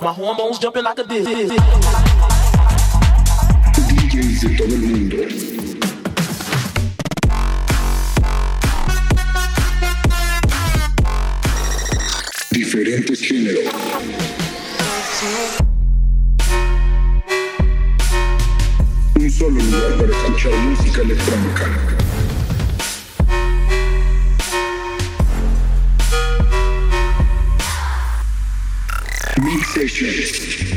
[0.00, 1.48] My hormones jumping like a dizzy.
[3.88, 5.16] DJs de todo el mundo.
[12.52, 13.64] Diferentes géneros.
[19.16, 22.07] Un solo lugar para escuchar música electrónica.
[29.68, 30.67] Station.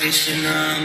[0.00, 0.79] Krishna.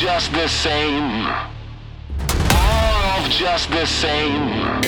[0.00, 1.26] just the same.
[2.54, 4.48] All of just the same.
[4.48, 4.84] All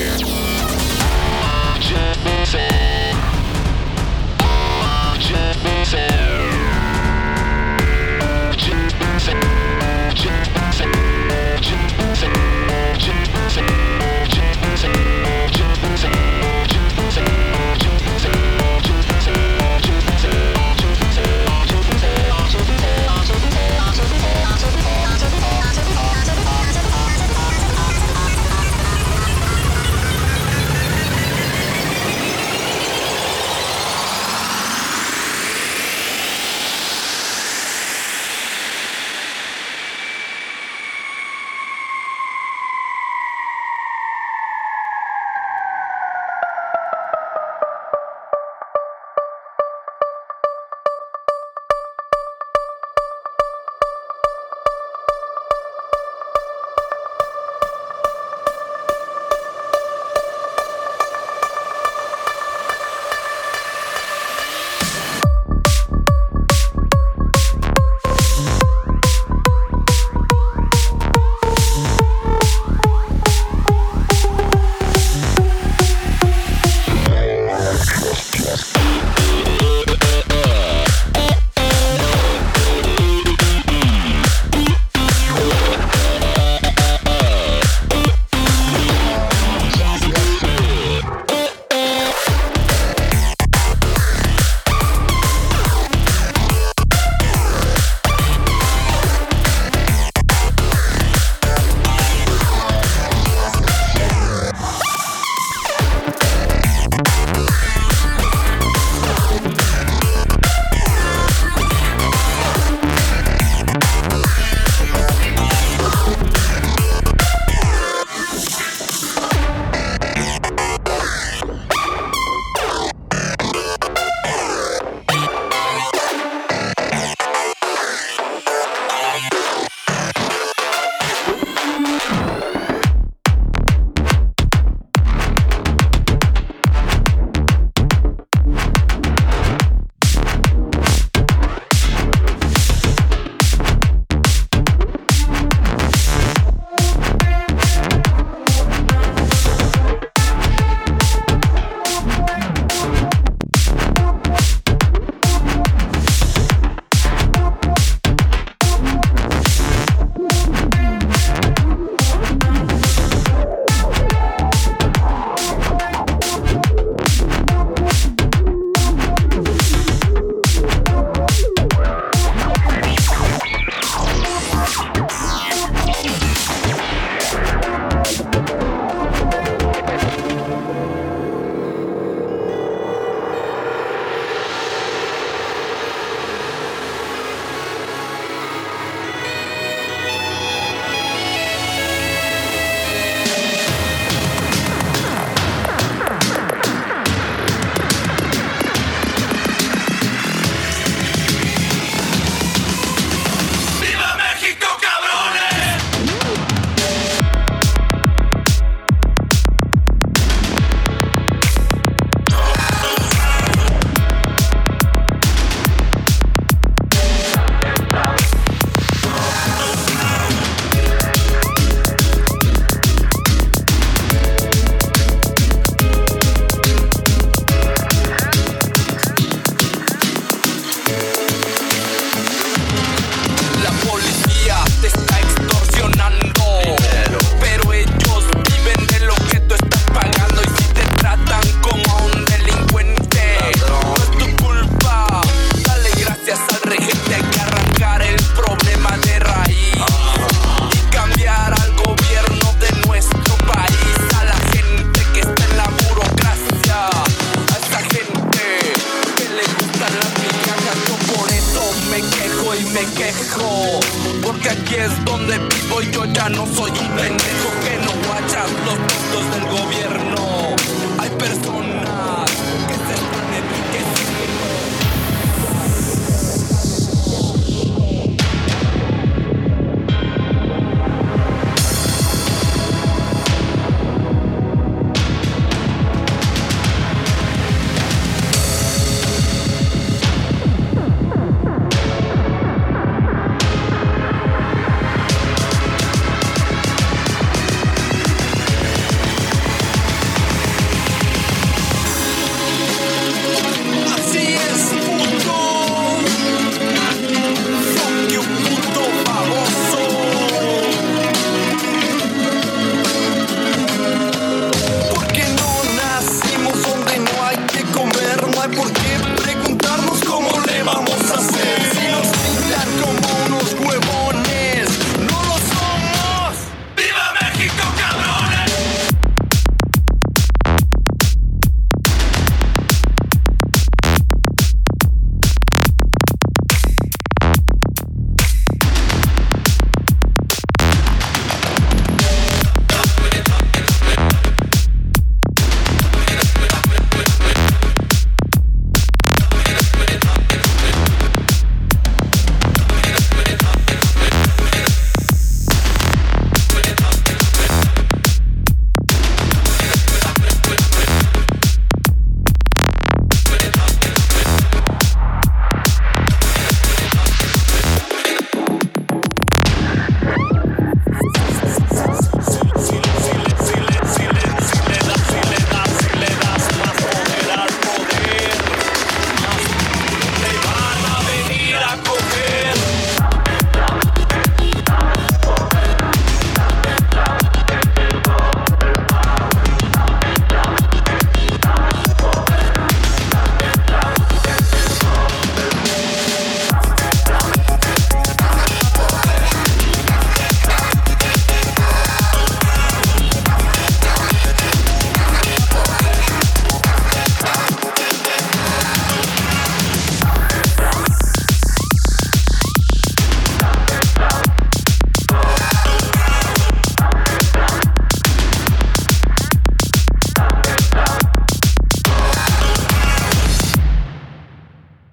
[1.68, 3.16] of just the same.
[4.40, 6.31] All of just the same.